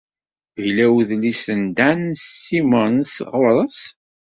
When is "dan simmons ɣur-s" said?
1.77-3.79